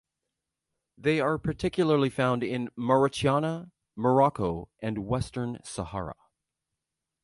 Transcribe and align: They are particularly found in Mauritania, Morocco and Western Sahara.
They 0.97 1.19
are 1.19 1.37
particularly 1.37 2.09
found 2.09 2.43
in 2.43 2.69
Mauritania, 2.75 3.69
Morocco 3.95 4.67
and 4.81 5.05
Western 5.05 5.59
Sahara. 5.63 6.15